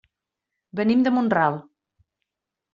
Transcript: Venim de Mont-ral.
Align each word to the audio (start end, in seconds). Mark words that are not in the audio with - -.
Venim 0.79 1.05
de 1.09 1.13
Mont-ral. 1.19 1.61